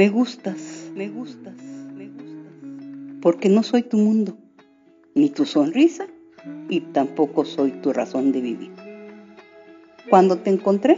[0.00, 1.56] Me gustas, me gustas,
[1.94, 2.54] me gustas.
[3.20, 4.34] Porque no soy tu mundo,
[5.14, 6.06] ni tu sonrisa,
[6.70, 8.70] y tampoco soy tu razón de vivir.
[10.08, 10.96] Cuando te encontré,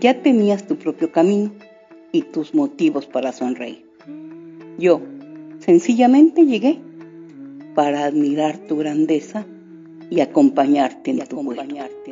[0.00, 1.52] ya tenías tu propio camino
[2.10, 3.86] y tus motivos para sonreír.
[4.78, 5.00] Yo,
[5.60, 6.80] sencillamente llegué
[7.76, 9.46] para admirar tu grandeza
[10.10, 12.11] y acompañarte en tu acompañarte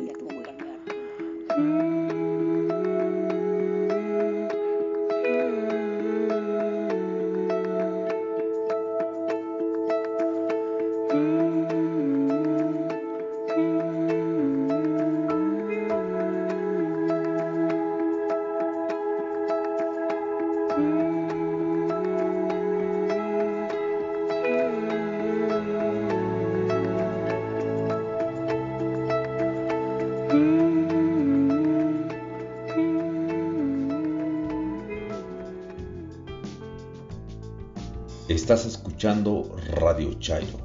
[38.51, 40.59] Estás escuchando Radio Chairo,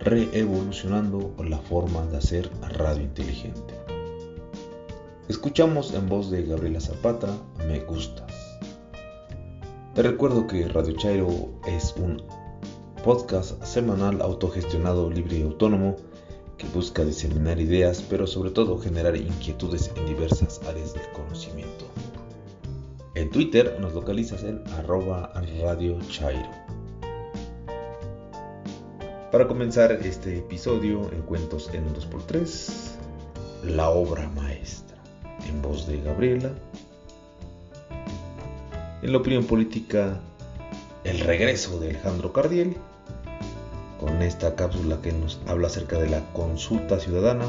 [0.00, 3.72] reevolucionando la forma de hacer radio inteligente.
[5.26, 7.28] Escuchamos en voz de Gabriela Zapata,
[7.66, 8.30] Me Gustas.
[9.94, 12.22] Te recuerdo que Radio Chairo es un
[13.02, 15.96] podcast semanal autogestionado, libre y autónomo
[16.58, 21.86] que busca diseminar ideas, pero sobre todo generar inquietudes en diversas áreas del conocimiento.
[23.16, 26.50] En Twitter nos localizas en arroba radio chairo.
[29.32, 34.98] Para comenzar este episodio en Cuentos en 2x3, la obra maestra,
[35.48, 36.50] en voz de Gabriela.
[39.00, 40.20] En la opinión política,
[41.04, 42.76] el regreso de Alejandro Cardiel,
[43.98, 47.46] con esta cápsula que nos habla acerca de la consulta ciudadana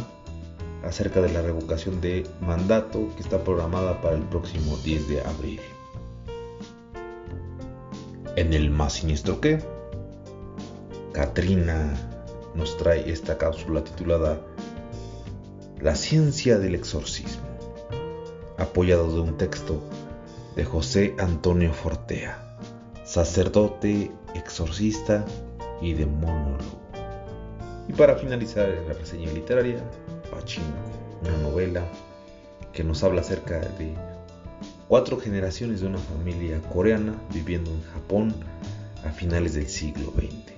[0.88, 5.59] acerca de la revocación de mandato que está programada para el próximo 10 de abril.
[8.36, 9.59] En el más siniestro que,
[11.12, 11.94] Katrina
[12.56, 14.40] nos trae esta cápsula titulada
[15.81, 17.47] La ciencia del exorcismo,
[18.58, 19.81] apoyado de un texto
[20.56, 22.59] de José Antonio Fortea,
[23.03, 25.26] sacerdote, exorcista
[25.81, 26.58] y demólogo.
[27.88, 29.81] Y para finalizar la reseña literaria,
[31.22, 31.86] una novela
[32.74, 33.94] que nos habla acerca de
[34.88, 38.34] cuatro generaciones de una familia coreana viviendo en Japón
[39.06, 40.54] a finales del siglo XX.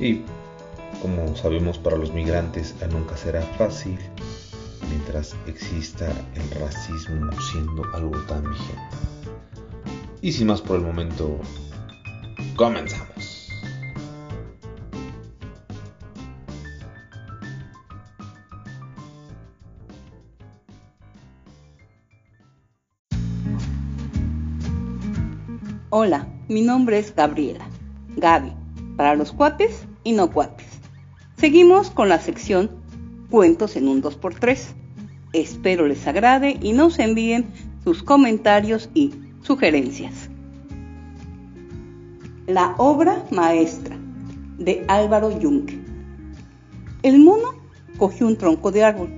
[0.00, 0.22] Y
[1.00, 3.98] como sabemos para los migrantes nunca será fácil
[4.88, 8.96] mientras exista el racismo siendo algo tan vigente.
[10.20, 11.40] Y sin más por el momento,
[12.56, 13.11] comenzamos.
[25.94, 27.66] Hola, mi nombre es Gabriela,
[28.16, 28.50] Gaby,
[28.96, 30.66] para los cuates y no cuates.
[31.36, 32.70] Seguimos con la sección
[33.28, 34.72] Cuentos en un 2x3.
[35.34, 37.44] Espero les agrade y nos envíen
[37.84, 40.30] sus comentarios y sugerencias.
[42.46, 43.94] La obra maestra
[44.56, 45.78] de Álvaro Yunque.
[47.02, 47.52] El mono
[47.98, 49.10] cogió un tronco de árbol,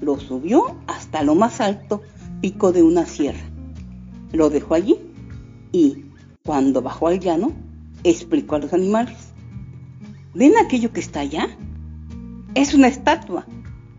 [0.00, 2.00] lo subió hasta lo más alto
[2.40, 3.44] pico de una sierra,
[4.32, 4.98] lo dejó allí
[5.72, 6.04] y,
[6.44, 7.52] cuando bajó al llano,
[8.04, 9.32] explicó a los animales.
[10.34, 11.48] ¿Ven aquello que está allá?
[12.54, 13.46] Es una estatua,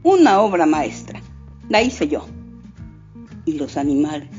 [0.03, 1.21] una obra maestra.
[1.69, 2.25] La hice yo.
[3.45, 4.29] Y los animales,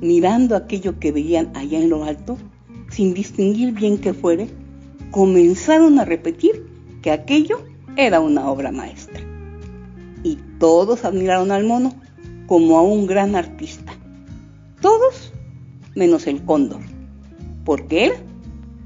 [0.00, 2.38] mirando aquello que veían allá en lo alto,
[2.90, 4.48] sin distinguir bien qué fuere,
[5.10, 6.66] comenzaron a repetir
[7.02, 7.58] que aquello
[7.96, 9.20] era una obra maestra.
[10.22, 11.94] Y todos admiraron al mono
[12.46, 13.92] como a un gran artista.
[14.80, 15.33] Todos
[15.94, 16.80] menos el cóndor,
[17.64, 18.12] porque él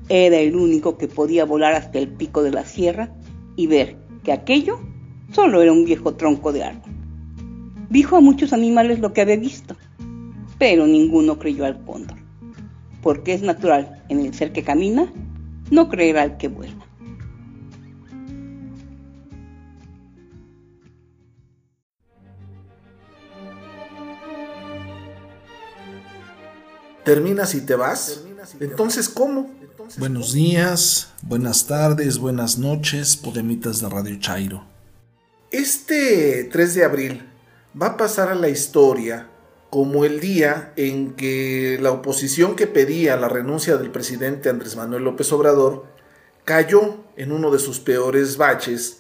[0.09, 3.13] era el único que podía volar hasta el pico de la sierra
[3.57, 4.81] y ver que aquello
[5.33, 6.91] solo era un viejo tronco de árbol.
[7.91, 9.77] Dijo a muchos animales lo que había visto,
[10.59, 12.19] pero ninguno creyó al cóndor,
[13.03, 15.13] porque es natural en el ser que camina
[15.71, 16.78] no creer al que vuela.
[27.09, 28.23] Terminas y te vas.
[28.61, 29.51] Entonces, ¿cómo?
[29.97, 34.67] Buenos días, buenas tardes, buenas noches, podemitas de Radio Chairo.
[35.51, 37.27] Este 3 de abril
[37.81, 39.31] va a pasar a la historia
[39.71, 45.05] como el día en que la oposición que pedía la renuncia del presidente Andrés Manuel
[45.05, 45.87] López Obrador
[46.45, 48.99] cayó en uno de sus peores baches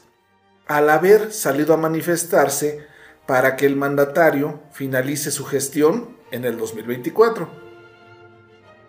[0.66, 2.87] al haber salido a manifestarse
[3.26, 7.68] para que el mandatario finalice su gestión en el 2024.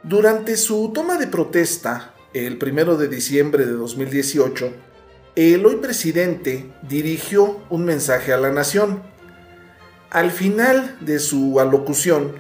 [0.03, 4.71] Durante su toma de protesta, el 1 de diciembre de 2018,
[5.35, 9.03] el hoy presidente dirigió un mensaje a la nación.
[10.09, 12.31] Al final de su alocución,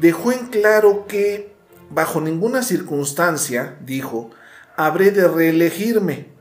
[0.00, 1.54] dejó en claro que,
[1.88, 4.32] bajo ninguna circunstancia, dijo,
[4.74, 6.32] habré de reelegirme.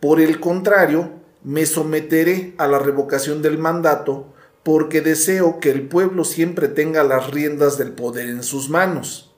[0.00, 1.12] Por el contrario,
[1.42, 4.34] me someteré a la revocación del mandato
[4.64, 9.33] porque deseo que el pueblo siempre tenga las riendas del poder en sus manos.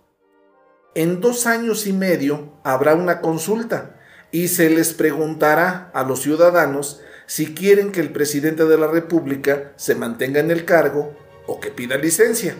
[0.97, 4.01] En dos años y medio habrá una consulta
[4.33, 9.75] y se les preguntará a los ciudadanos si quieren que el presidente de la República
[9.77, 11.15] se mantenga en el cargo
[11.47, 12.55] o que pida licencia,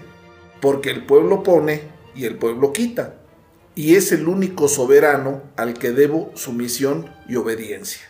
[0.61, 1.85] porque el pueblo pone
[2.15, 3.15] y el pueblo quita,
[3.75, 8.03] y es el único soberano al que debo sumisión y obediencia.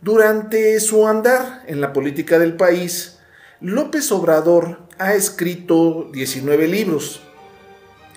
[0.00, 3.18] Durante su andar en la política del país,
[3.60, 7.25] López Obrador ha escrito 19 libros,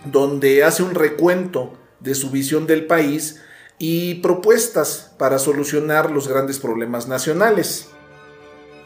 [0.06, 3.42] donde hace un recuento de su visión del país
[3.78, 7.90] y propuestas para solucionar los grandes problemas nacionales.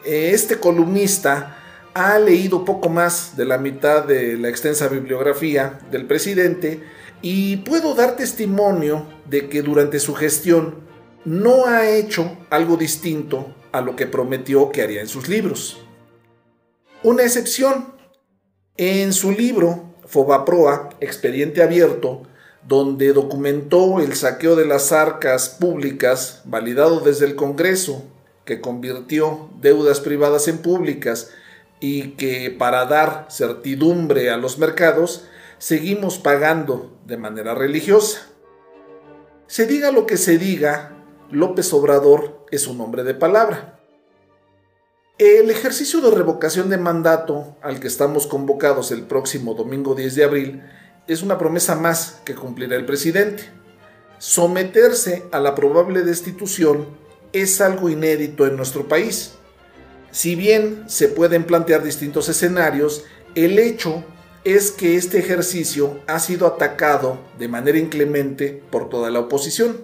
[0.04, 1.58] Este columnista
[1.94, 6.82] ha leído poco más de la mitad de la extensa bibliografía del presidente
[7.22, 10.84] y puedo dar testimonio de que durante su gestión
[11.24, 15.80] no ha hecho algo distinto a lo que prometió que haría en sus libros.
[17.02, 17.94] Una excepción,
[18.76, 22.22] en su libro Fobaproa, Expediente Abierto,
[22.66, 28.04] donde documentó el saqueo de las arcas públicas validado desde el Congreso,
[28.44, 31.30] que convirtió deudas privadas en públicas
[31.80, 35.26] y que para dar certidumbre a los mercados
[35.58, 38.26] seguimos pagando de manera religiosa.
[39.46, 40.92] Se diga lo que se diga,
[41.30, 43.80] López Obrador es un hombre de palabra.
[45.18, 50.24] El ejercicio de revocación de mandato al que estamos convocados el próximo domingo 10 de
[50.24, 50.62] abril
[51.06, 53.44] es una promesa más que cumplirá el presidente.
[54.18, 56.88] Someterse a la probable destitución
[57.32, 59.34] es algo inédito en nuestro país.
[60.10, 63.04] Si bien se pueden plantear distintos escenarios,
[63.36, 64.02] el hecho
[64.42, 69.76] es que este ejercicio ha sido atacado de manera inclemente por toda la oposición.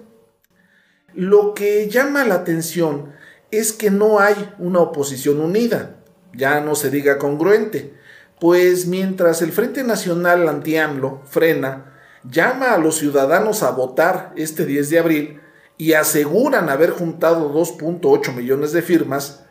[1.13, 3.20] Lo que llama la atención
[3.51, 5.97] es que no hay una oposición unida,
[6.33, 7.93] ya no se diga congruente,
[8.39, 11.93] pues mientras el Frente Nacional Anti-AMLO frena,
[12.23, 15.41] llama a los ciudadanos a votar este 10 de abril
[15.77, 19.43] y aseguran haber juntado 2.8 millones de firmas,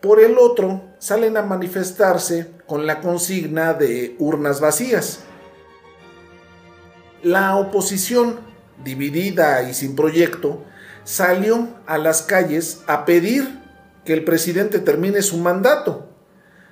[0.00, 5.20] por el otro salen a manifestarse con la consigna de urnas vacías.
[7.22, 8.40] La oposición,
[8.84, 10.64] dividida y sin proyecto,
[11.04, 13.62] salió a las calles a pedir
[14.04, 16.08] que el presidente termine su mandato.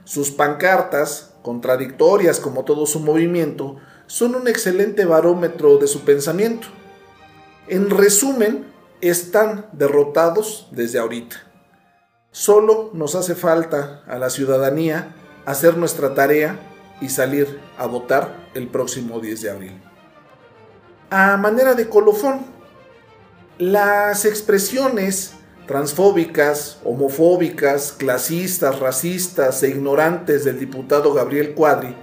[0.04, 3.76] Sus pancartas, contradictorias como todo su movimiento,
[4.06, 6.68] son un excelente barómetro de su pensamiento.
[7.68, 8.66] En resumen,
[9.00, 11.36] están derrotados desde ahorita.
[12.30, 16.58] Solo nos hace falta a la ciudadanía hacer nuestra tarea
[17.00, 19.82] y salir a votar el próximo 10 de abril.
[21.10, 22.46] A manera de colofón,
[23.70, 25.34] las expresiones
[25.68, 31.94] transfóbicas, homofóbicas, clasistas, racistas e ignorantes del diputado Gabriel Cuadri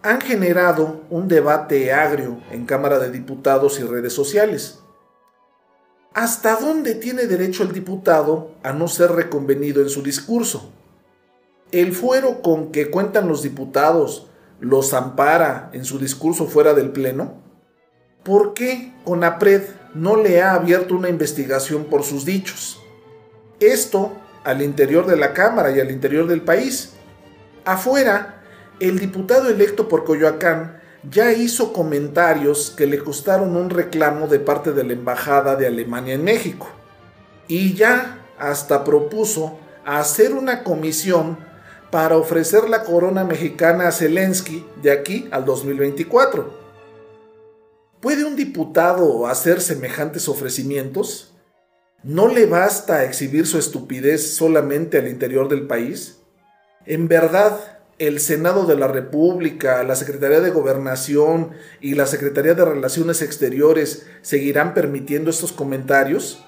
[0.00, 4.78] han generado un debate agrio en Cámara de Diputados y redes sociales.
[6.14, 10.72] ¿Hasta dónde tiene derecho el diputado a no ser reconvenido en su discurso?
[11.70, 17.42] ¿El fuero con que cuentan los diputados los ampara en su discurso fuera del Pleno?
[18.22, 22.82] ¿Por qué CONAPRED no le ha abierto una investigación por sus dichos?
[23.60, 24.12] Esto
[24.44, 26.92] al interior de la Cámara y al interior del país.
[27.64, 28.42] Afuera,
[28.80, 34.72] el diputado electo por Coyoacán ya hizo comentarios que le costaron un reclamo de parte
[34.72, 36.68] de la Embajada de Alemania en México.
[37.48, 41.38] Y ya hasta propuso hacer una comisión
[41.90, 46.63] para ofrecer la corona mexicana a Zelensky de aquí al 2024.
[48.04, 51.32] ¿Puede un diputado hacer semejantes ofrecimientos?
[52.02, 56.18] ¿No le basta exhibir su estupidez solamente al interior del país?
[56.84, 57.58] ¿En verdad
[57.96, 64.04] el Senado de la República, la Secretaría de Gobernación y la Secretaría de Relaciones Exteriores
[64.20, 66.44] seguirán permitiendo estos comentarios?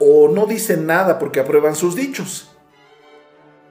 [0.00, 2.50] ¿O no dicen nada porque aprueban sus dichos?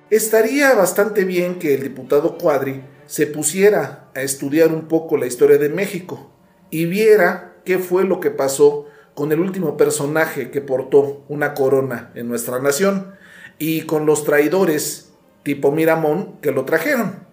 [0.09, 5.57] Estaría bastante bien que el diputado Cuadri se pusiera a estudiar un poco la historia
[5.57, 6.31] de México
[6.71, 12.11] y viera qué fue lo que pasó con el último personaje que portó una corona
[12.15, 13.13] en nuestra nación
[13.59, 15.11] y con los traidores
[15.43, 17.27] tipo Miramón, que lo trajeron.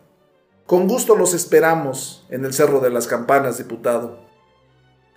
[0.67, 4.19] Con gusto los esperamos en el Cerro de las Campanas, diputado.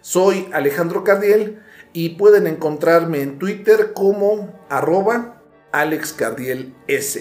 [0.02, 1.62] Soy Alejandro Cardiel
[1.94, 7.20] y pueden encontrarme en Twitter como arroba AlexCardielS.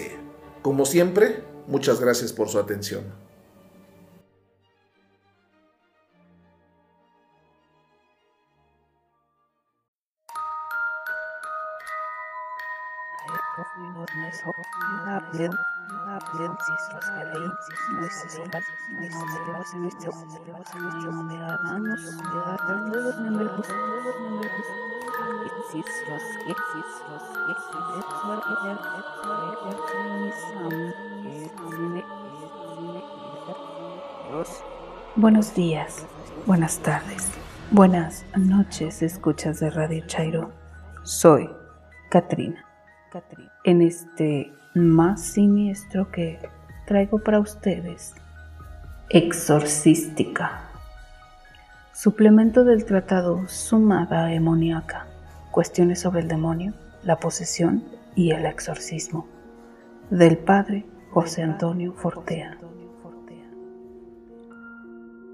[0.61, 3.03] Como siempre, muchas gracias por su atención.
[35.15, 36.05] Buenos días,
[36.45, 37.29] buenas tardes,
[37.69, 40.51] buenas noches, escuchas de Radio Chairo.
[41.03, 41.49] Soy
[42.09, 42.70] Katrina.
[43.65, 46.39] En este más siniestro que
[46.85, 48.15] traigo para ustedes,
[49.09, 50.69] Exorcística.
[51.93, 55.07] Suplemento del tratado Sumada Emoniaca.
[55.51, 57.83] Cuestiones sobre el demonio, la posesión
[58.15, 59.27] y el exorcismo.
[60.09, 62.57] Del padre José Antonio Fortea.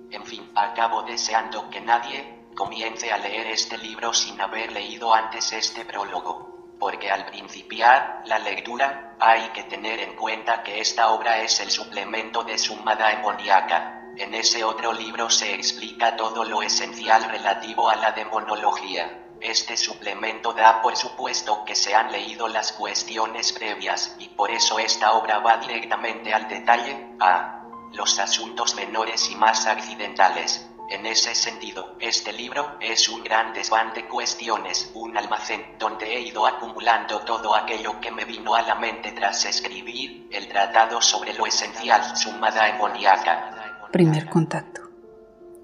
[0.10, 5.54] En fin, acabo deseando que nadie comience a leer este libro sin haber leído antes
[5.54, 11.42] este prólogo porque al principiar la lectura, hay que tener en cuenta que esta obra
[11.42, 14.02] es el suplemento de Sumada Emoniaca.
[14.16, 19.24] En ese otro libro se explica todo lo esencial relativo a la demonología.
[19.40, 24.80] Este suplemento da por supuesto que se han leído las cuestiones previas, y por eso
[24.80, 27.62] esta obra va directamente al detalle, a
[27.94, 30.67] los asuntos menores y más accidentales.
[30.90, 36.22] En ese sentido, este libro es un gran desván de cuestiones, un almacén donde he
[36.22, 41.34] ido acumulando todo aquello que me vino a la mente tras escribir el tratado sobre
[41.34, 43.90] lo esencial sumada emoniaca.
[43.92, 44.82] Primer contacto.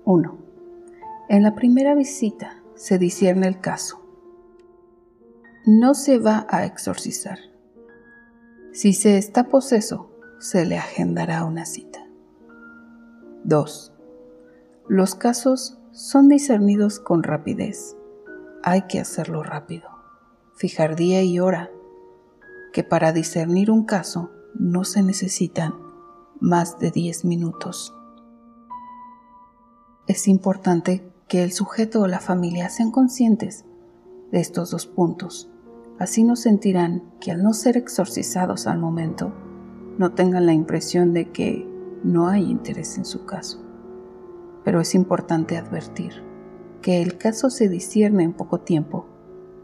[0.04, 0.38] 1.
[1.30, 4.02] En la primera visita se discierne el caso.
[5.66, 7.40] No se va a exorcizar.
[8.74, 10.12] Si se está poseso,
[10.42, 12.06] se le agendará una cita.
[13.46, 13.93] 2
[14.90, 17.96] los casos son discernidos con rapidez.
[18.64, 19.88] Hay que hacerlo rápido.
[20.56, 21.72] Fijar día y hora,
[22.74, 25.74] que para discernir un caso no se necesitan
[26.42, 27.96] más de 10 minutos.
[30.06, 33.64] Es importante que el sujeto o la familia sean conscientes
[34.34, 35.50] de estos dos puntos.
[35.98, 39.32] Así no sentirán que al no ser exorcizados al momento,
[39.98, 41.66] no tengan la impresión de que
[42.04, 43.63] no hay interés en su caso
[44.64, 46.24] pero es importante advertir
[46.82, 49.06] que el caso se discierne en poco tiempo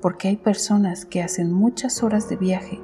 [0.02, 2.82] porque hay personas que hacen muchas horas de viaje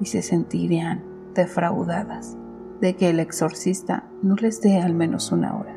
[0.00, 1.04] y se sentirían
[1.34, 2.36] defraudadas
[2.80, 5.76] de que el exorcista no les dé al menos una hora.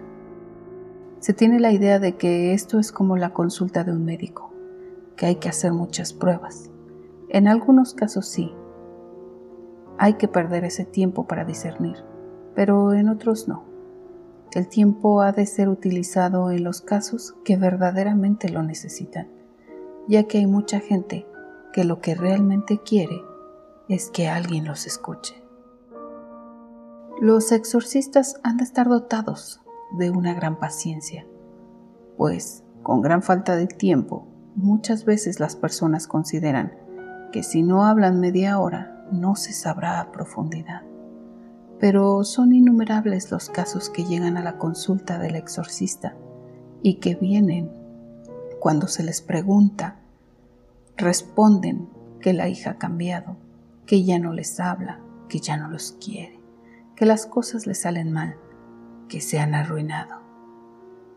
[1.19, 4.53] Se tiene la idea de que esto es como la consulta de un médico,
[5.15, 6.69] que hay que hacer muchas pruebas.
[7.29, 8.53] En algunos casos sí,
[9.97, 11.97] hay que perder ese tiempo para discernir,
[12.55, 13.66] pero en otros no.
[14.53, 19.27] El tiempo ha de ser utilizado en los casos que verdaderamente lo necesitan,
[20.07, 21.27] ya que hay mucha gente
[21.73, 23.21] que lo que realmente quiere
[23.89, 25.35] es que alguien los escuche.
[27.19, 29.61] Los exorcistas han de estar dotados
[29.97, 31.27] de una gran paciencia,
[32.15, 36.73] pues con gran falta de tiempo muchas veces las personas consideran
[37.31, 40.86] que si no hablan media hora no se sabrá a profundidad
[41.79, 46.15] pero son innumerables los casos que llegan a la consulta del exorcista
[46.81, 47.71] y que vienen
[48.59, 49.99] cuando se les pregunta,
[50.95, 53.37] responden que la hija ha cambiado,
[53.85, 56.39] que ya no les habla, que ya no los quiere,
[56.95, 58.35] que las cosas les salen mal,
[59.07, 60.21] que se han arruinado.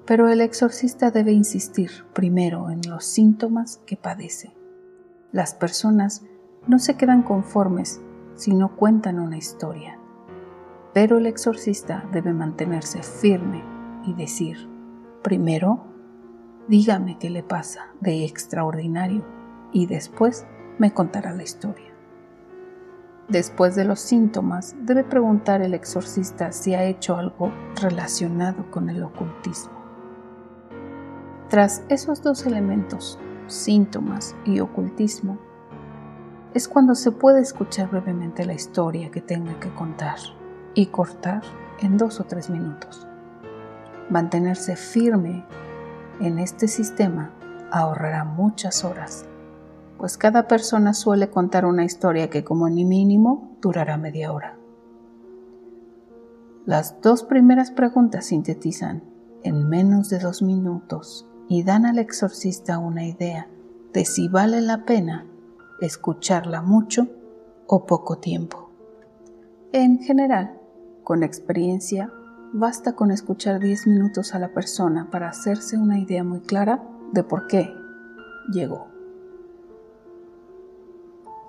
[0.05, 4.53] Pero el exorcista debe insistir primero en los síntomas que padece.
[5.33, 6.23] Las personas
[6.67, 8.01] no se quedan conformes
[8.35, 10.00] si no cuentan una historia
[10.93, 13.63] pero el exorcista debe mantenerse firme
[14.05, 14.69] y decir,
[15.23, 15.85] primero,
[16.69, 19.25] dígame qué le pasa de extraordinario
[19.73, 20.47] y después
[20.79, 21.91] me contará la historia.
[23.29, 29.05] Después de los síntomas, debe preguntar el exorcista si ha hecho algo relacionado con el
[29.05, 29.79] ocultismo.
[31.49, 35.39] Tras esos dos elementos, síntomas y ocultismo,
[36.55, 40.19] es cuando se puede escuchar brevemente la historia que tenga que contar
[40.75, 41.43] y cortar
[41.81, 43.07] en dos o tres minutos.
[44.09, 45.45] Mantenerse firme
[46.21, 47.33] en este sistema
[47.71, 49.27] ahorrará muchas horas,
[49.99, 54.57] pues cada persona suele contar una historia que como ni mínimo durará media hora.
[56.67, 59.03] Las dos primeras preguntas sintetizan
[59.43, 63.49] en menos de dos minutos y dan al exorcista una idea
[63.93, 65.27] de si vale la pena
[65.81, 67.09] escucharla mucho
[67.67, 68.71] o poco tiempo.
[69.73, 70.60] En general,
[71.11, 72.13] con experiencia,
[72.53, 77.25] basta con escuchar 10 minutos a la persona para hacerse una idea muy clara de
[77.25, 77.75] por qué
[78.53, 78.87] llegó.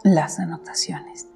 [0.04, 1.28] Las anotaciones.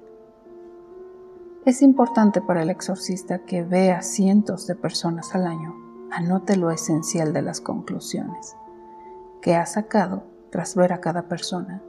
[1.64, 5.76] Es importante para el exorcista que vea cientos de personas al año
[6.10, 8.56] anote lo esencial de las conclusiones
[9.40, 11.80] que ha sacado tras ver a cada persona.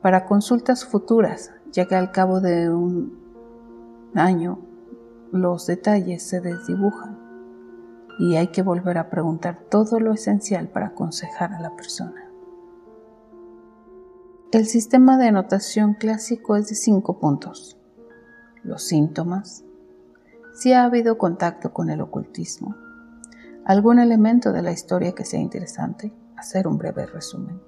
[0.00, 3.18] Para consultas futuras, ya que al cabo de un
[4.14, 4.60] año
[5.34, 7.18] los detalles se desdibujan
[8.20, 12.30] y hay que volver a preguntar todo lo esencial para aconsejar a la persona.
[14.52, 17.76] El sistema de anotación clásico es de cinco puntos.
[18.62, 19.64] Los síntomas,
[20.54, 22.76] si ha habido contacto con el ocultismo,
[23.64, 27.60] algún elemento de la historia que sea interesante, hacer un breve resumen.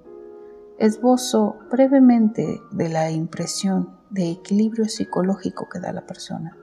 [0.79, 6.55] Esbozo brevemente de la impresión de equilibrio psicológico que da la persona.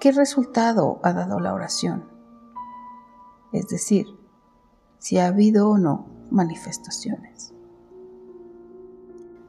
[0.00, 2.04] ¿Qué resultado ha dado la oración?
[3.52, 4.06] Es decir,
[4.98, 7.52] si ha habido o no manifestaciones.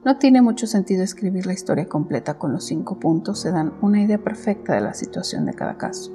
[0.04, 4.02] No tiene mucho sentido escribir la historia completa con los cinco puntos, se dan una
[4.02, 6.12] idea perfecta de la situación de cada caso.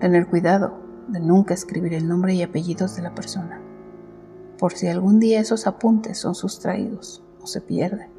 [0.00, 3.60] Tener cuidado de nunca escribir el nombre y apellidos de la persona,
[4.58, 8.10] por si algún día esos apuntes son sustraídos o se pierden.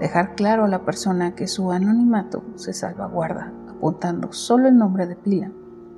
[0.00, 5.16] Dejar claro a la persona que su anonimato se salvaguarda apuntando solo el nombre de
[5.16, 5.50] pila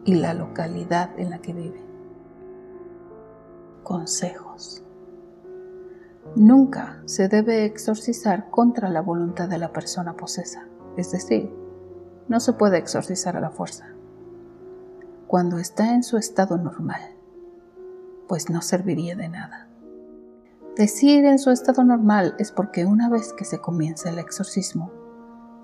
[0.05, 1.85] y la localidad en la que vive.
[3.83, 4.85] Consejos.
[6.37, 11.53] Nunca se debe exorcizar contra la voluntad de la persona posesa, es decir,
[12.29, 13.95] no se puede exorcizar a la fuerza
[15.31, 17.01] cuando está en su estado normal,
[18.27, 19.69] pues no serviría de nada.
[20.77, 24.91] Decir en su estado normal es porque una vez que se comienza el exorcismo,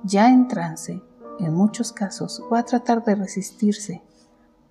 [0.05, 1.03] ya en trance,
[1.41, 4.03] en muchos casos va a tratar de resistirse,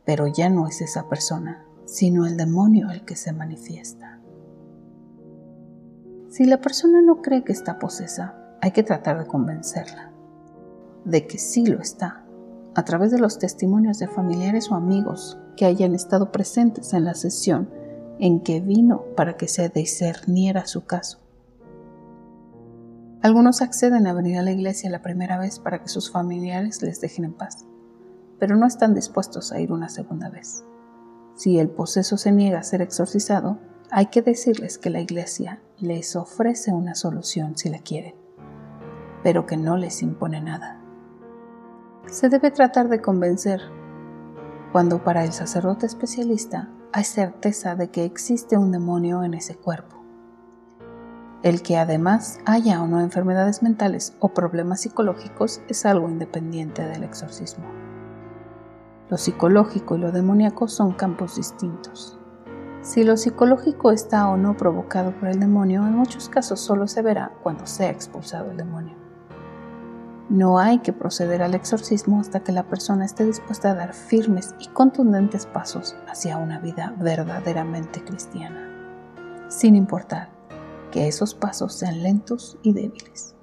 [0.05, 4.19] pero ya no es esa persona, sino el demonio el que se manifiesta.
[6.29, 10.11] Si la persona no cree que está posesa, hay que tratar de convencerla
[11.05, 12.25] de que sí lo está
[12.73, 17.13] a través de los testimonios de familiares o amigos que hayan estado presentes en la
[17.13, 17.69] sesión
[18.19, 21.19] en que vino para que se discerniera su caso.
[23.25, 27.01] Algunos acceden a venir a la iglesia la primera vez para que sus familiares les
[27.01, 27.65] dejen en paz,
[28.37, 30.63] pero no están dispuestos a ir una segunda vez.
[31.33, 33.57] Si el poseso se niega a ser exorcizado,
[33.89, 38.13] hay que decirles que la iglesia les ofrece una solución si la quieren,
[39.23, 40.85] pero que no les impone nada
[42.07, 43.61] se debe tratar de convencer
[44.71, 50.04] cuando para el sacerdote especialista hay certeza de que existe un demonio en ese cuerpo.
[51.45, 57.03] El que además haya o no enfermedades mentales o problemas psicológicos es algo independiente del
[57.03, 57.65] exorcismo.
[59.11, 62.17] Lo psicológico y lo demoníaco son campos distintos.
[62.81, 67.03] Si lo psicológico está o no provocado por el demonio, en muchos casos solo se
[67.03, 68.95] verá cuando sea expulsado el demonio.
[70.29, 74.55] No hay que proceder al exorcismo hasta que la persona esté dispuesta a dar firmes
[74.57, 78.67] y contundentes pasos hacia una vida verdaderamente cristiana,
[79.47, 80.34] sin importar
[80.91, 83.35] que esos pasos sean lentos y débiles,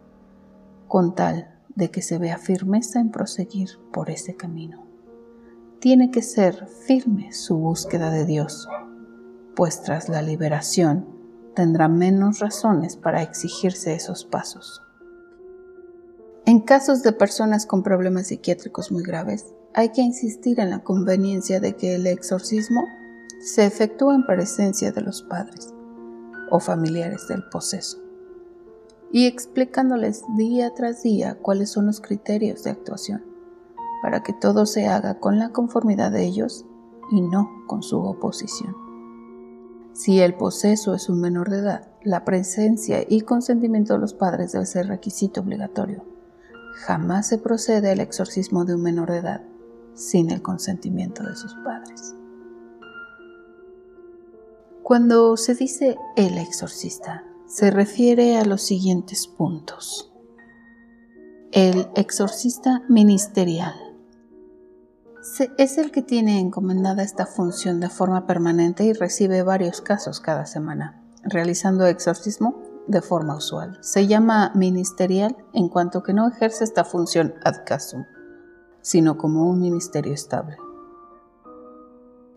[0.89, 4.87] con tal de que se vea firmeza en proseguir por ese camino.
[5.81, 8.69] Tiene que ser firme su búsqueda de Dios,
[9.57, 11.07] pues tras la liberación
[11.55, 14.83] tendrá menos razones para exigirse esos pasos.
[16.47, 21.61] En casos de personas con problemas psiquiátricos muy graves, hay que insistir en la conveniencia
[21.61, 22.85] de que el exorcismo
[23.41, 25.73] se efectúe en presencia de los padres
[26.53, 27.99] o familiares del poseso
[29.11, 33.25] y explicándoles día tras día cuáles son los criterios de actuación
[34.03, 36.65] para que todo se haga con la conformidad de ellos
[37.11, 38.77] y no con su oposición.
[39.93, 44.53] Si el poseso es un menor de edad, la presencia y consentimiento de los padres
[44.53, 46.12] debe ser requisito obligatorio
[46.73, 49.43] jamás se procede al exorcismo de un menor de edad
[49.95, 52.15] sin el consentimiento de sus padres.
[54.83, 60.12] Cuando se dice el exorcista, se refiere a los siguientes puntos.
[61.53, 63.75] El exorcista ministerial
[65.57, 70.47] es el que tiene encomendada esta función de forma permanente y recibe varios casos cada
[70.47, 73.79] semana, realizando exorcismo de forma usual.
[73.83, 78.05] Se llama ministerial en cuanto que no ejerce esta función ad casum.
[78.85, 80.57] sino como un ministerio estable.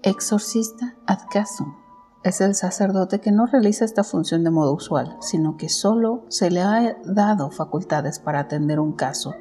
[0.03, 1.84] Exorcista ad casum
[2.25, 6.49] es el sacerdote que no realiza esta función de modo usual, sino que solo se
[6.49, 9.35] le ha dado facultades para atender un caso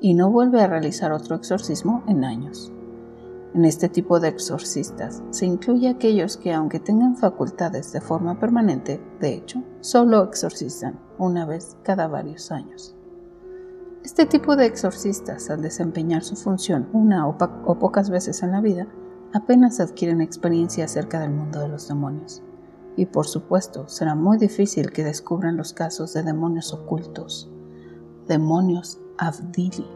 [0.00, 2.70] y no vuelve a realizar otro exorcismo en años.
[3.54, 9.00] En este tipo de exorcistas se incluye aquellos que aunque tengan facultades de forma permanente,
[9.20, 12.94] de hecho, solo exorcizan una vez cada varios años.
[14.04, 18.60] Este tipo de exorcistas, al desempeñar su función una o, o pocas veces en la
[18.60, 18.86] vida,
[19.32, 22.42] apenas adquieren experiencia acerca del mundo de los demonios.
[22.96, 27.50] Y por supuesto, será muy difícil que descubran los casos de demonios ocultos,
[28.26, 29.86] demonios Avdili.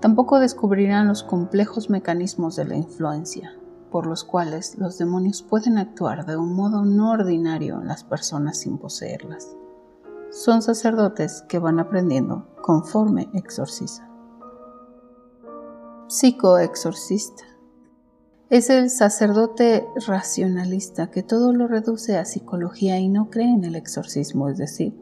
[0.00, 3.52] Tampoco descubrirán los complejos mecanismos de la influencia,
[3.90, 8.58] por los cuales los demonios pueden actuar de un modo no ordinario en las personas
[8.58, 9.56] sin poseerlas.
[10.30, 14.13] Son sacerdotes que van aprendiendo conforme exorcizan
[16.14, 17.42] psicoexorcista.
[18.48, 23.74] Es el sacerdote racionalista que todo lo reduce a psicología y no cree en el
[23.74, 24.94] exorcismo, es decir,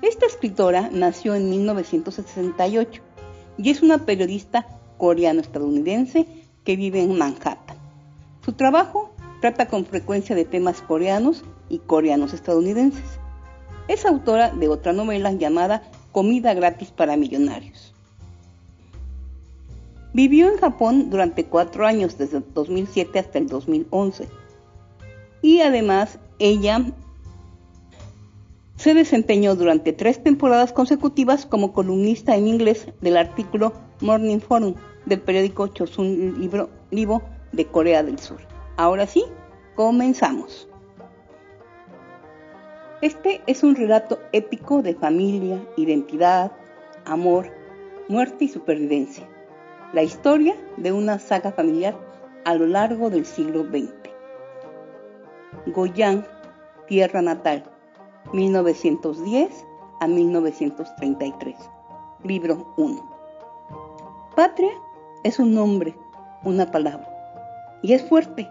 [0.00, 3.02] Esta escritora nació en 1968
[3.58, 6.26] y es una periodista coreano-estadounidense
[6.64, 7.76] que vive en Manhattan.
[8.42, 9.10] Su trabajo
[9.42, 13.04] trata con frecuencia de temas coreanos y coreanos estadounidenses.
[13.88, 17.92] Es autora de otra novela llamada Comida gratis para millonarios.
[20.14, 24.37] Vivió en Japón durante cuatro años, desde el 2007 hasta el 2011
[25.42, 26.84] y además ella
[28.76, 34.74] se desempeñó durante tres temporadas consecutivas como columnista en inglés del artículo Morning Forum
[35.06, 37.22] del periódico Chosun Libro, Libo
[37.52, 38.38] de Corea del Sur.
[38.76, 39.24] Ahora sí,
[39.74, 40.68] comenzamos.
[43.00, 46.52] Este es un relato épico de familia, identidad,
[47.04, 47.50] amor,
[48.08, 49.26] muerte y supervivencia.
[49.92, 51.96] La historia de una saga familiar
[52.44, 53.97] a lo largo del siglo XX.
[55.66, 56.26] Goyán,
[56.86, 57.64] tierra natal,
[58.32, 59.66] 1910
[60.00, 61.56] a 1933.
[62.24, 63.10] Libro 1.
[64.36, 64.72] Patria
[65.24, 65.96] es un nombre,
[66.44, 67.08] una palabra,
[67.82, 68.48] y es fuerte,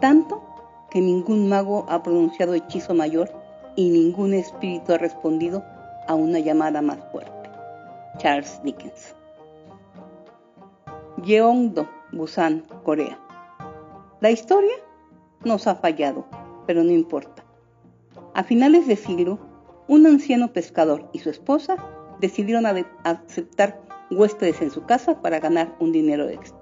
[0.00, 0.42] tanto
[0.90, 3.30] que ningún mago ha pronunciado hechizo mayor
[3.76, 5.64] y ningún espíritu ha respondido
[6.06, 7.50] a una llamada más fuerte.
[8.18, 9.14] Charles Dickens.
[11.22, 13.18] Yeongdo, Busan, Corea.
[14.20, 14.74] La historia
[15.44, 16.26] nos ha fallado,
[16.66, 17.44] pero no importa.
[18.34, 19.38] A finales de siglo,
[19.88, 21.76] un anciano pescador y su esposa
[22.20, 22.66] decidieron
[23.04, 26.58] aceptar huéspedes en su casa para ganar un dinero extra.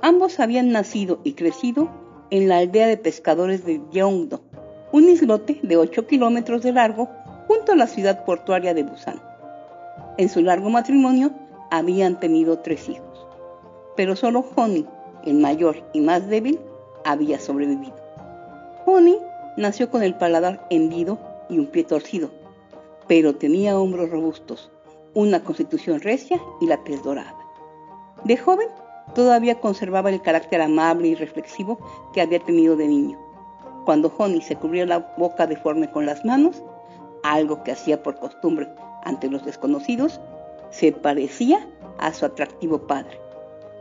[0.00, 1.88] Ambos habían nacido y crecido
[2.30, 4.42] en la aldea de pescadores de Yeongdo,
[4.90, 7.08] un islote de 8 kilómetros de largo
[7.46, 9.20] junto a la ciudad portuaria de Busan.
[10.18, 11.30] En su largo matrimonio
[11.70, 13.26] habían tenido tres hijos,
[13.96, 14.86] pero solo Honey,
[15.24, 16.58] el mayor y más débil,
[17.04, 17.96] había sobrevivido.
[18.86, 19.18] Honey
[19.56, 22.30] nació con el paladar hendido y un pie torcido,
[23.06, 24.70] pero tenía hombros robustos,
[25.14, 27.36] una constitución recia y la tez dorada.
[28.24, 28.68] De joven,
[29.14, 31.78] todavía conservaba el carácter amable y reflexivo
[32.12, 33.18] que había tenido de niño.
[33.84, 36.62] Cuando Honey se cubrió la boca deforme con las manos,
[37.22, 38.68] algo que hacía por costumbre
[39.04, 40.20] ante los desconocidos,
[40.70, 43.18] se parecía a su atractivo padre,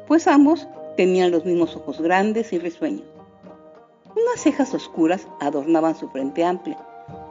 [0.07, 3.11] pues ambos tenían los mismos ojos grandes y risueños.
[4.15, 6.78] Unas cejas oscuras adornaban su frente amplia,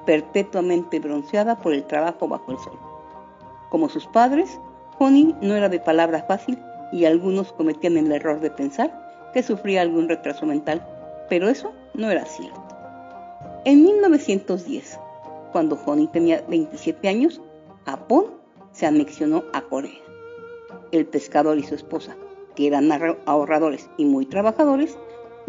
[0.06, 2.78] perpetuamente bronceada por el trabajo bajo el sol.
[3.68, 4.58] Como sus padres,
[4.98, 6.58] Honey no era de palabra fácil
[6.92, 10.84] y algunos cometían el error de pensar que sufría algún retraso mental,
[11.28, 12.60] pero eso no era cierto.
[13.64, 14.98] En 1910,
[15.52, 17.40] cuando Honey tenía 27 años,
[17.84, 18.26] Japón
[18.72, 20.00] se anexionó a Corea.
[20.92, 22.16] El pescador y su esposa,
[22.54, 22.90] que eran
[23.26, 24.98] ahorradores y muy trabajadores,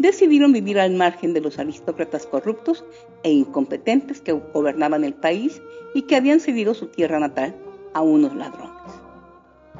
[0.02, 2.84] decidieron vivir al margen de los aristócratas corruptos
[3.22, 5.62] e incompetentes que gobernaban el país
[5.94, 7.54] y que habían cedido su tierra natal
[7.94, 8.72] a unos ladrones.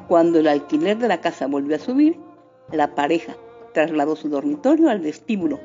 [0.07, 2.17] Cuando el alquiler de la casa volvió a subir,
[2.71, 3.35] la pareja
[3.73, 5.59] trasladó su dormitorio al vestíbulo,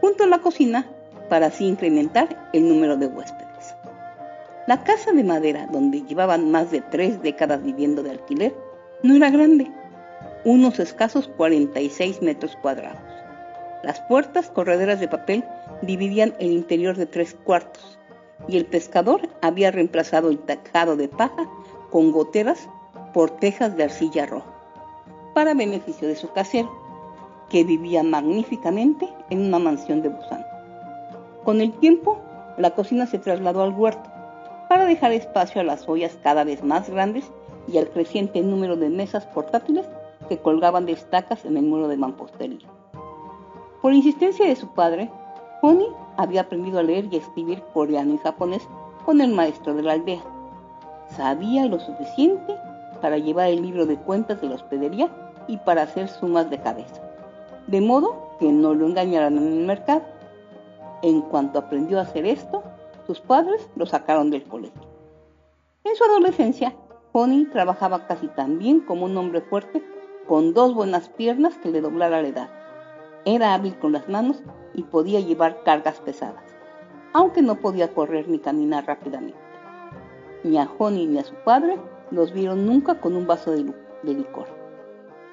[0.00, 0.90] junto a la cocina,
[1.30, 3.74] para así incrementar el número de huéspedes.
[4.66, 8.54] La casa de madera, donde llevaban más de tres décadas viviendo de alquiler,
[9.02, 9.70] no era grande,
[10.44, 13.11] unos escasos 46 metros cuadrados.
[13.82, 15.44] Las puertas correderas de papel
[15.82, 17.98] dividían el interior de tres cuartos
[18.46, 21.48] y el pescador había reemplazado el tejado de paja
[21.90, 22.68] con goteras
[23.12, 24.52] por tejas de arcilla roja,
[25.34, 26.70] para beneficio de su casero,
[27.50, 30.46] que vivía magníficamente en una mansión de Busan.
[31.44, 32.18] Con el tiempo,
[32.58, 34.10] la cocina se trasladó al huerto
[34.68, 37.30] para dejar espacio a las ollas cada vez más grandes
[37.66, 39.86] y al creciente número de mesas portátiles
[40.28, 42.68] que colgaban de estacas en el muro de mampostería.
[43.82, 45.10] Por insistencia de su padre,
[45.60, 48.62] Honey había aprendido a leer y escribir coreano y japonés
[49.04, 50.22] con el maestro de la aldea.
[51.08, 52.56] Sabía lo suficiente
[53.00, 55.10] para llevar el libro de cuentas de la hospedería
[55.48, 57.02] y para hacer sumas de cabeza,
[57.66, 60.02] de modo que no lo engañaran en el mercado.
[61.02, 62.62] En cuanto aprendió a hacer esto,
[63.08, 64.82] sus padres lo sacaron del colegio.
[65.82, 66.72] En su adolescencia,
[67.10, 69.82] Honey trabajaba casi tan bien como un hombre fuerte
[70.28, 72.61] con dos buenas piernas que le doblara la edad.
[73.24, 74.42] Era hábil con las manos
[74.74, 76.42] y podía llevar cargas pesadas,
[77.12, 79.38] aunque no podía correr ni caminar rápidamente.
[80.42, 81.78] Ni a Honey ni a su padre
[82.10, 84.46] los vieron nunca con un vaso de, licor.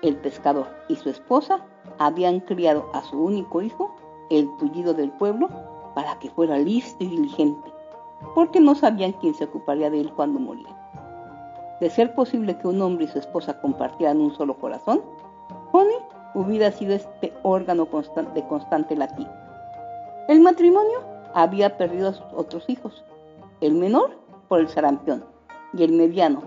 [0.04, 1.66] El pescador y su esposa
[1.98, 3.96] habían criado a su único hijo,
[4.30, 5.50] el tullido del pueblo,
[5.96, 7.74] para que fuera listo y diligente,
[8.36, 10.76] porque no sabían quién se ocuparía de él cuando moría.
[11.82, 15.02] De ser posible que un hombre y su esposa compartieran un solo corazón,
[15.72, 15.98] Honey
[16.34, 17.88] hubiera sido este órgano
[18.34, 19.32] de constante latido.
[20.28, 21.00] El matrimonio
[21.34, 23.04] había perdido a sus otros hijos,
[23.62, 24.12] el menor
[24.48, 25.26] por el sarampión
[25.74, 26.42] y el mediano,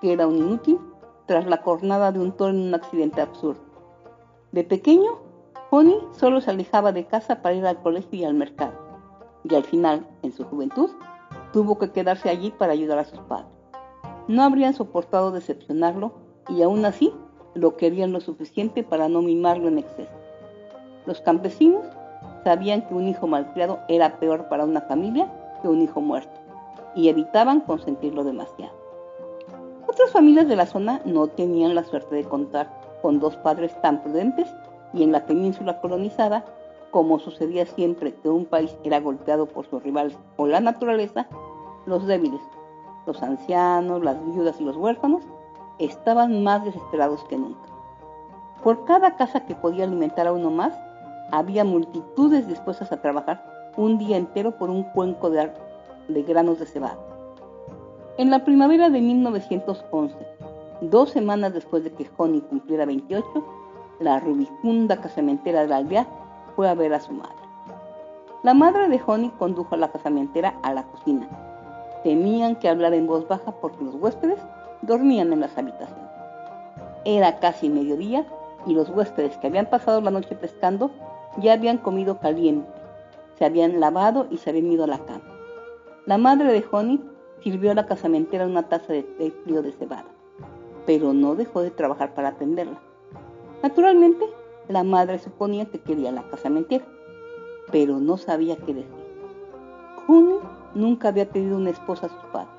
[0.00, 0.78] que era un inútil,
[1.26, 3.60] tras la cornada de un toro en un accidente absurdo.
[4.52, 5.18] De pequeño,
[5.70, 8.72] Honey solo se alejaba de casa para ir al colegio y al mercado,
[9.44, 10.90] y al final, en su juventud,
[11.52, 13.48] tuvo que quedarse allí para ayudar a sus padres.
[14.26, 16.12] No habrían soportado decepcionarlo
[16.48, 17.12] y aún así
[17.54, 20.12] lo querían lo suficiente para no mimarlo en exceso.
[21.06, 21.84] Los campesinos
[22.44, 25.32] sabían que un hijo malcriado era peor para una familia
[25.62, 26.40] que un hijo muerto
[26.94, 28.72] y evitaban consentirlo demasiado.
[29.86, 32.70] Otras familias de la zona no tenían la suerte de contar
[33.02, 34.48] con dos padres tan prudentes
[34.92, 36.44] y en la península colonizada,
[36.90, 41.26] como sucedía siempre que un país era golpeado por sus rivales o la naturaleza,
[41.86, 42.40] los débiles,
[43.06, 45.22] los ancianos, las viudas y los huérfanos
[45.78, 47.68] estaban más desesperados que nunca.
[48.62, 50.72] Por cada casa que podía alimentar a uno más,
[51.30, 55.52] había multitudes dispuestas a trabajar un día entero por un cuenco de,
[56.08, 56.98] de granos de cebada.
[58.16, 60.16] En la primavera de 1911,
[60.80, 63.24] dos semanas después de que Honey cumpliera 28,
[64.00, 66.06] la rubicunda casamentera de la aldea
[66.56, 67.36] fue a ver a su madre.
[68.42, 71.28] La madre de Honey condujo a la casamentera a la cocina.
[72.02, 74.40] Temían que hablara en voz baja porque los huéspedes
[74.82, 76.08] dormían en las habitaciones.
[77.04, 78.26] Era casi mediodía
[78.66, 80.90] y los huéspedes que habían pasado la noche pescando
[81.38, 82.68] ya habían comido caliente,
[83.38, 85.24] se habían lavado y se habían ido a la cama.
[86.06, 87.00] La madre de Honey
[87.42, 90.06] sirvió a la casamentera una taza de té frío de cebada,
[90.86, 92.80] pero no dejó de trabajar para atenderla.
[93.62, 94.24] Naturalmente,
[94.68, 96.84] la madre suponía que quería la casamentera,
[97.70, 99.08] pero no sabía qué decir.
[100.06, 100.38] Honey
[100.74, 102.57] nunca había tenido una esposa a sus padres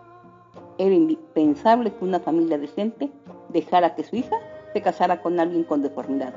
[0.80, 3.12] era impensable que una familia decente
[3.50, 4.38] dejara que su hija
[4.74, 6.34] se casara con alguien con deformidad,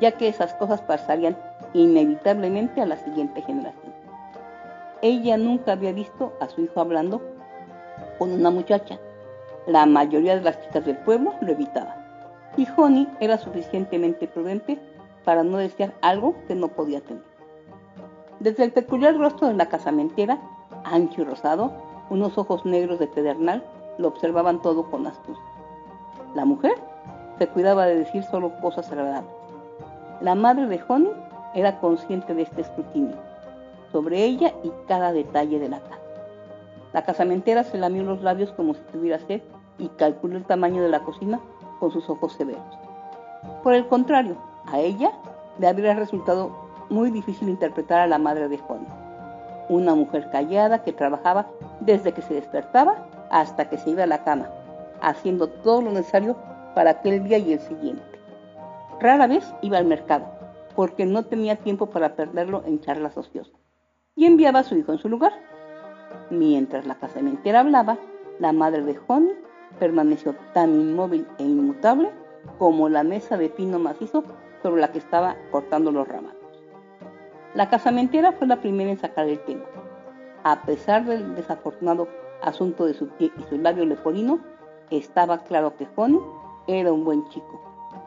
[0.00, 1.36] ya que esas cosas pasarían
[1.74, 3.92] inevitablemente a la siguiente generación.
[5.02, 7.20] ella nunca había visto a su hijo hablando
[8.18, 8.98] con una muchacha.
[9.66, 11.94] La mayoría de las chicas del pueblo lo evitaba.
[12.56, 14.78] Y Honey era suficientemente prudente
[15.24, 17.22] para no desear algo que no podía tener.
[18.40, 20.40] Desde el peculiar rostro de la casamentera,
[20.84, 21.72] ancho y rosado,
[22.10, 23.64] unos ojos negros de pedernal
[23.98, 25.42] lo observaban todo con astucia.
[26.34, 26.74] La mujer
[27.38, 29.30] se cuidaba de decir solo cosas agradables.
[30.20, 31.12] La madre de Honey
[31.54, 33.16] era consciente de este escrutinio,
[33.92, 35.98] sobre ella y cada detalle de la casa.
[36.92, 39.42] La casamentera se lamió los labios como si tuviera sed
[39.78, 41.40] y calculó el tamaño de la cocina
[41.78, 42.62] con sus ojos severos.
[43.62, 45.12] Por el contrario, a ella
[45.58, 46.50] le habría resultado
[46.90, 48.88] muy difícil interpretar a la madre de Honey,
[49.68, 51.48] una mujer callada que trabajaba
[51.80, 54.48] desde que se despertaba hasta que se iba a la cama,
[55.00, 56.36] haciendo todo lo necesario
[56.74, 58.02] para aquel día y el siguiente.
[59.00, 60.26] Rara vez iba al mercado,
[60.74, 63.60] porque no tenía tiempo para perderlo en charlas ociosas,
[64.14, 65.32] y enviaba a su hijo en su lugar.
[66.30, 67.98] Mientras la casamentera hablaba,
[68.38, 69.34] la madre de Honey
[69.78, 72.10] permaneció tan inmóvil e inmutable
[72.58, 74.24] como la mesa de pino macizo
[74.62, 76.37] sobre la que estaba cortando los ramados.
[77.54, 79.64] La casamentera fue la primera en sacar el tema.
[80.44, 82.06] A pesar del desafortunado
[82.42, 84.38] asunto de su pie y su labio leporino,
[84.90, 86.20] estaba claro que Honey
[86.66, 87.60] era un buen chico,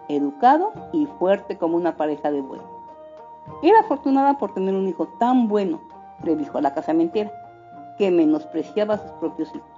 [0.09, 2.65] educado y fuerte como una pareja de bueyes.
[3.63, 5.81] Era afortunada por tener un hijo tan bueno,
[6.23, 7.31] le dijo a la casamentera,
[7.97, 9.69] que menospreciaba sus propios hijos.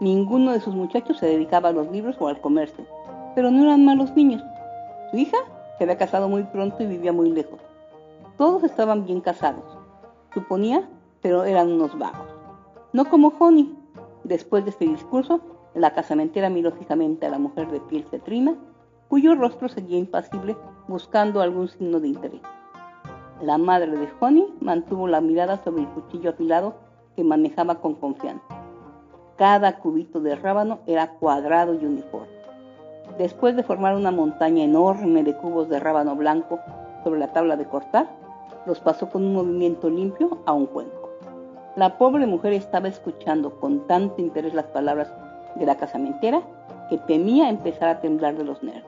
[0.00, 2.84] Ninguno de sus muchachos se dedicaba a los libros o al comercio,
[3.36, 4.42] pero no eran malos niños.
[5.12, 5.38] Su hija
[5.78, 7.60] se había casado muy pronto y vivía muy lejos.
[8.38, 9.64] Todos estaban bien casados,
[10.32, 10.88] suponía,
[11.20, 12.28] pero eran unos vagos.
[12.92, 13.76] No como Honey.
[14.22, 15.40] Después de este discurso,
[15.74, 18.54] la casamentera miró fijamente a la mujer de piel cetrina,
[19.08, 22.42] cuyo rostro seguía impasible buscando algún signo de interés.
[23.42, 26.74] La madre de Honey mantuvo la mirada sobre el cuchillo afilado
[27.16, 28.46] que manejaba con confianza.
[29.36, 32.38] Cada cubito de rábano era cuadrado y uniforme.
[33.18, 36.60] Después de formar una montaña enorme de cubos de rábano blanco
[37.02, 38.17] sobre la tabla de cortar,
[38.66, 41.10] los pasó con un movimiento limpio a un cuenco.
[41.76, 45.12] La pobre mujer estaba escuchando con tanto interés las palabras
[45.54, 46.42] de la casamentera
[46.88, 48.84] que temía empezar a temblar de los nervios.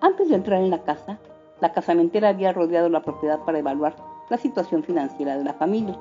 [0.00, 1.18] Antes de entrar en la casa,
[1.60, 3.94] la casamentera había rodeado la propiedad para evaluar
[4.28, 5.98] la situación financiera de la familia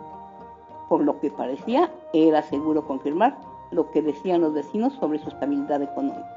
[0.89, 3.37] por lo que parecía era seguro confirmar
[3.71, 6.35] lo que decían los vecinos sobre su estabilidad económica.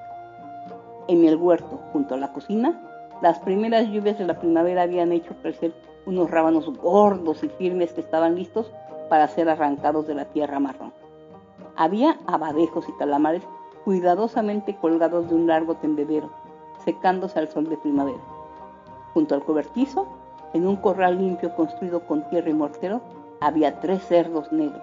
[1.08, 2.78] En el huerto, junto a la cocina,
[3.22, 5.72] las primeras lluvias de la primavera habían hecho crecer
[6.06, 8.70] unos rábanos gordos y firmes que estaban listos
[9.08, 10.92] para ser arrancados de la tierra marrón.
[11.76, 13.42] Había abadejos y calamares
[13.84, 16.30] cuidadosamente colgados de un largo tendedero,
[16.84, 18.22] secándose al sol de primavera.
[19.14, 20.06] Junto al cobertizo,
[20.54, 23.00] en un corral limpio construido con tierra y mortero,
[23.40, 24.82] había tres cerdos negros.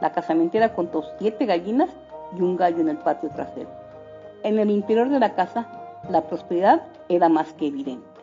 [0.00, 1.90] La casamentera contó siete gallinas
[2.36, 3.70] y un gallo en el patio trasero.
[4.42, 5.66] En el interior de la casa,
[6.10, 8.15] la prosperidad era más que evidente.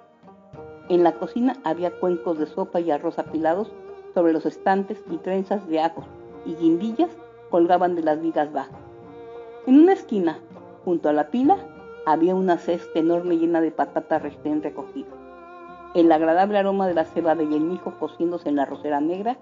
[0.89, 3.71] En la cocina había cuencos de sopa y arroz apilados
[4.13, 6.05] sobre los estantes y trenzas de ajos
[6.45, 7.09] y guindillas
[7.49, 8.79] colgaban de las vigas bajas.
[9.65, 10.39] En una esquina,
[10.83, 11.57] junto a la pila,
[12.05, 15.13] había una cesta enorme llena de patatas recién recogidas.
[15.95, 19.37] El agradable aroma de la cebada y el mijo cociéndose en la rosera negra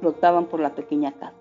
[0.00, 1.32] flotaban por la pequeña casa.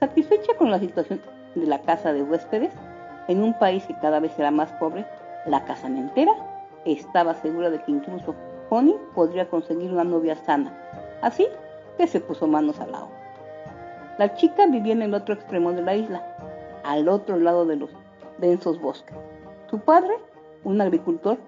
[0.00, 1.20] Satisfecha con la situación
[1.54, 2.72] de la casa de huéspedes,
[3.28, 5.06] en un país que cada vez era más pobre,
[5.46, 6.49] la casamentera
[6.84, 8.34] estaba segura de que incluso
[8.70, 10.76] Honey podría conseguir una novia sana.
[11.22, 11.46] Así
[11.96, 13.08] que se puso manos al lado.
[14.18, 16.22] La chica vivía en el otro extremo de la isla,
[16.84, 17.90] al otro lado de los
[18.38, 19.16] densos bosques.
[19.70, 20.14] Su padre,
[20.64, 21.38] un agricultor,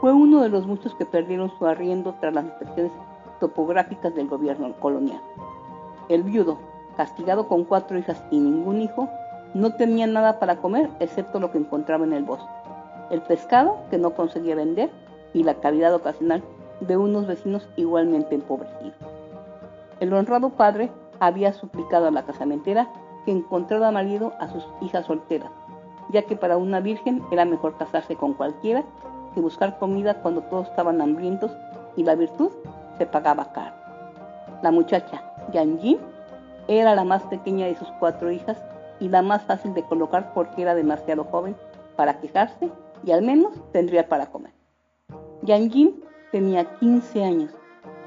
[0.00, 2.92] fue uno de los muchos que perdieron su arriendo tras las inspecciones
[3.40, 5.20] topográficas del gobierno colonial.
[6.08, 6.58] El viudo,
[6.96, 9.08] castigado con cuatro hijas y ningún hijo,
[9.54, 12.48] no tenía nada para comer excepto lo que encontraba en el bosque,
[13.10, 14.90] el pescado que no conseguía vender
[15.32, 16.42] y la caridad ocasional
[16.80, 18.94] de unos vecinos igualmente empobrecidos.
[20.00, 20.90] El honrado padre
[21.20, 22.88] había suplicado a la casamentera
[23.24, 25.50] que encontrara marido a sus hijas solteras,
[26.10, 28.84] ya que para una virgen era mejor casarse con cualquiera
[29.34, 31.50] que buscar comida cuando todos estaban hambrientos
[31.96, 32.50] y la virtud
[32.96, 33.74] se pagaba caro.
[34.62, 35.98] La muchacha, Yan Jin,
[36.68, 38.62] era la más pequeña de sus cuatro hijas
[39.00, 41.56] y la más fácil de colocar porque era demasiado joven
[41.96, 42.70] para quejarse
[43.04, 44.52] y al menos tendría para comer.
[45.42, 47.52] Yan Jin tenía 15 años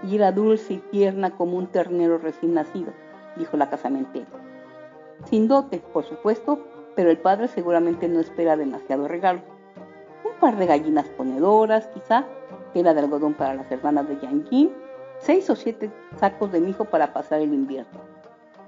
[0.03, 2.93] y era dulce y tierna como un ternero recién nacido,
[3.37, 4.27] dijo la casamentera.
[5.25, 6.59] Sin dote, por supuesto,
[6.95, 9.41] pero el padre seguramente no espera demasiado regalo
[10.41, 12.25] par de gallinas ponedoras, quizá,
[12.73, 14.71] tela de algodón para las hermanas de Yanjin,
[15.19, 18.01] seis o siete sacos de mijo para pasar el invierno.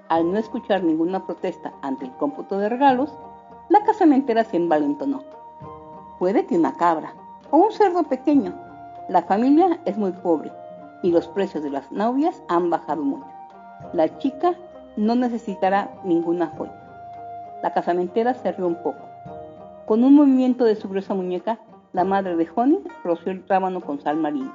[0.08, 3.12] Al no escuchar ninguna protesta ante el cómputo de regalos,
[3.70, 5.24] la casamentera se envalentonó.
[6.20, 7.14] Puede que una cabra
[7.52, 8.54] o un cerdo pequeño.
[9.10, 10.52] La familia es muy pobre
[11.02, 13.28] y los precios de las novias han bajado mucho.
[13.94, 14.56] La chica
[14.96, 16.80] no necesitará ninguna joya.
[17.62, 19.00] La casamentera se rió un poco.
[19.86, 21.60] Con un movimiento de su gruesa muñeca,
[21.92, 24.54] la madre de Honey roció el rábano con sal marina.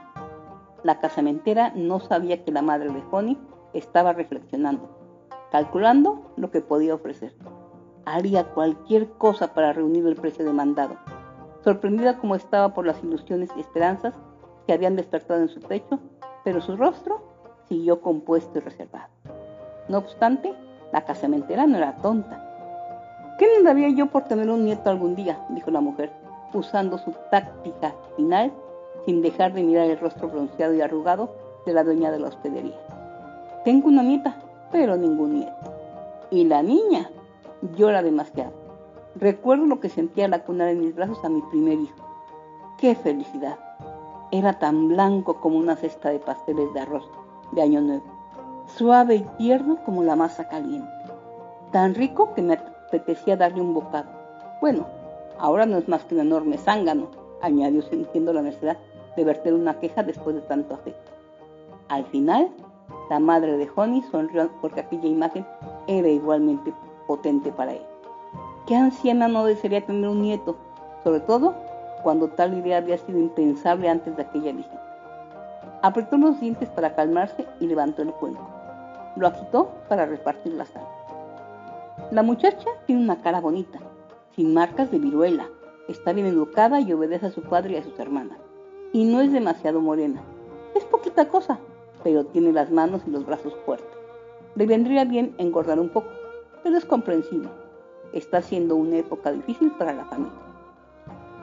[0.82, 3.38] La casamentera no sabía que la madre de Honey
[3.74, 4.88] estaba reflexionando,
[5.50, 7.34] calculando lo que podía ofrecer.
[8.04, 10.96] Haría cualquier cosa para reunir el precio demandado.
[11.68, 14.14] Sorprendida como estaba por las ilusiones y esperanzas
[14.66, 15.98] que habían despertado en su pecho,
[16.42, 17.20] pero su rostro
[17.68, 19.10] siguió compuesto y reservado.
[19.86, 20.54] No obstante,
[20.94, 23.36] la casamentera no era tonta.
[23.38, 25.44] ¿Qué daría yo por tener un nieto algún día?
[25.50, 26.10] dijo la mujer,
[26.54, 28.50] usando su táctica final
[29.04, 32.78] sin dejar de mirar el rostro bronceado y arrugado de la dueña de la hospedería.
[33.66, 34.38] Tengo una nieta,
[34.72, 35.74] pero ningún nieto.
[36.30, 37.10] Y la niña
[37.76, 38.57] llora demasiado.
[39.14, 41.96] Recuerdo lo que sentía al acunar en mis brazos a mi primer hijo.
[42.78, 43.58] ¡Qué felicidad!
[44.30, 47.08] Era tan blanco como una cesta de pasteles de arroz
[47.52, 48.04] de Año Nuevo,
[48.66, 50.88] suave y tierno como la masa caliente,
[51.72, 54.10] tan rico que me apetecía darle un bocado.
[54.60, 54.86] Bueno,
[55.38, 57.08] ahora no es más que un enorme zángano,
[57.40, 58.76] añadió sintiendo la necesidad
[59.16, 61.10] de verter una queja después de tanto afecto.
[61.88, 62.50] Al final,
[63.08, 65.46] la madre de Honey sonrió porque aquella imagen
[65.86, 66.72] era igualmente
[67.06, 67.87] potente para él.
[68.68, 70.58] ¿Qué anciana no desearía tener un nieto?
[71.02, 71.54] Sobre todo
[72.02, 75.80] cuando tal idea había sido impensable antes de aquella visita.
[75.80, 78.46] Apretó los dientes para calmarse y levantó el cuenco.
[79.16, 80.86] Lo agitó para repartir la sal.
[82.10, 83.78] La muchacha tiene una cara bonita,
[84.36, 85.48] sin marcas de viruela,
[85.88, 88.38] está bien educada y obedece a su padre y a sus hermanas
[88.92, 90.20] y no es demasiado morena.
[90.74, 91.58] Es poquita cosa,
[92.04, 93.88] pero tiene las manos y los brazos fuertes.
[94.56, 96.08] Le vendría bien engordar un poco,
[96.62, 97.48] pero es comprensible.
[98.12, 100.38] Está siendo una época difícil para la familia.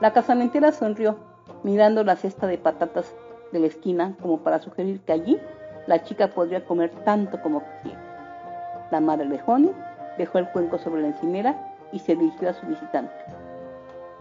[0.00, 1.16] La casamentera sonrió,
[1.62, 3.14] mirando la cesta de patatas
[3.52, 5.40] de la esquina como para sugerir que allí
[5.86, 8.88] la chica podría comer tanto como quisiera.
[8.90, 9.72] La madre de Honey
[10.18, 13.14] dejó el cuenco sobre la encimera y se dirigió a su visitante.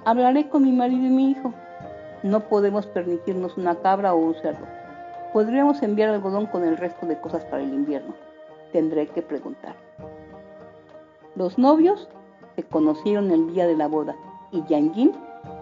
[0.06, 1.54] Hablaré con mi marido y mi hijo,
[2.24, 4.66] no podemos permitirnos una cabra o un cerdo.
[5.34, 8.14] Podríamos enviar algodón con el resto de cosas para el invierno.
[8.72, 9.76] Tendré que preguntar.
[11.36, 12.08] Los novios
[12.56, 14.16] se conocieron el día de la boda
[14.52, 15.14] y Yang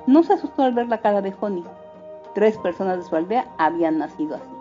[0.08, 1.64] no se asustó al ver la cara de Honey.
[2.36, 4.54] Tres personas de su aldea habían nacido así.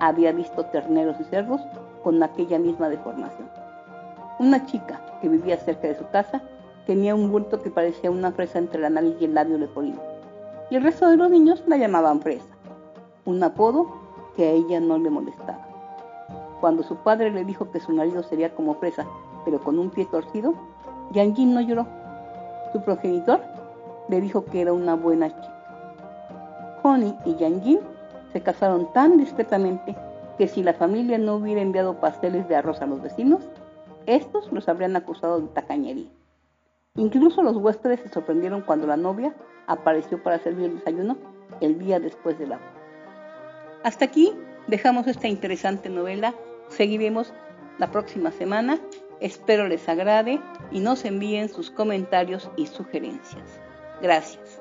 [0.00, 1.60] Había visto terneros y cerdos
[2.02, 3.48] con aquella misma deformación.
[4.38, 6.42] Una chica que vivía cerca de su casa
[6.86, 10.00] tenía un bulto que parecía una fresa entre la nariz y el labio leporino
[10.70, 12.54] y el resto de los niños la llamaban Fresa,
[13.24, 13.88] un apodo
[14.36, 15.66] que a ella no le molestaba.
[16.60, 19.06] Cuando su padre le dijo que su marido sería como Fresa,
[19.44, 20.54] pero con un pie torcido,
[21.12, 21.86] Yangin no lloró.
[22.72, 23.40] Su progenitor
[24.08, 26.80] le dijo que era una buena chica.
[26.82, 27.80] Honey y Yangin
[28.32, 29.96] se casaron tan discretamente
[30.36, 33.42] que si la familia no hubiera enviado pasteles de arroz a los vecinos,
[34.06, 36.10] estos los habrían acusado de tacañería.
[36.94, 39.34] Incluso los huéspedes se sorprendieron cuando la novia
[39.66, 41.16] apareció para servir el desayuno
[41.60, 42.72] el día después de la boda.
[43.84, 44.32] Hasta aquí
[44.66, 46.34] dejamos esta interesante novela.
[46.68, 47.32] Seguiremos
[47.78, 48.78] la próxima semana.
[49.20, 50.40] Espero les agrade
[50.70, 53.60] y nos envíen sus comentarios y sugerencias.
[54.00, 54.57] Gracias.